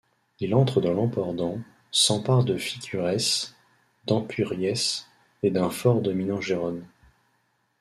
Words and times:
Il 0.39 0.55
entre 0.55 0.81
dans 0.81 0.93
l'Empordan, 0.95 1.61
s'empare 1.91 2.43
de 2.43 2.57
Figueres, 2.57 3.53
d'Empúries 4.07 4.97
et 5.43 5.51
d'un 5.51 5.69
fort 5.69 6.01
dominant 6.01 6.41
Gérone. 6.41 6.87